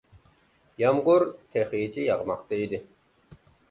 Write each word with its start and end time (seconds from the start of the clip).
يامغۇر 0.85 1.27
تېخىچە 1.37 2.09
ياغماقتا 2.09 2.61
ئىدى. 2.63 2.85